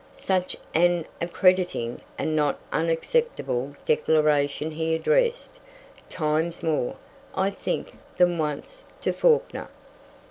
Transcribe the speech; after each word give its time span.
Such 0.15 0.57
an 0.73 1.05
accrediting 1.21 2.01
and 2.17 2.35
not 2.35 2.57
unacceptable 2.73 3.75
declaration 3.85 4.71
he 4.71 4.95
addressed, 4.95 5.59
times 6.09 6.63
more, 6.63 6.95
I 7.35 7.51
think, 7.51 7.99
than 8.17 8.39
once, 8.39 8.87
to 9.01 9.13
Fawkner. 9.13 9.67